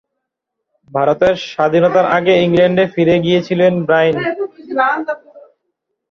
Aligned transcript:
ভারতের 0.89 1.35
স্বাধীনতার 1.51 2.07
আগে 2.17 2.33
ইংল্যান্ডে 2.45 2.85
ফিরে 2.93 3.15
গিয়েছিলেন 3.25 3.73
ব্রাইন। 3.87 4.15